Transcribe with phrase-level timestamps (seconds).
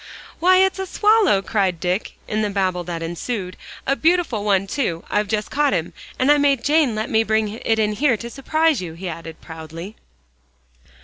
[0.39, 3.55] "Why, it's a swallow," cried Dick, in the babel that ensued,
[3.85, 5.03] "a beautiful one, too.
[5.11, 8.29] I've just caught him, and I made Jane let me bring it in here to
[8.31, 9.95] surprise you," he added proudly.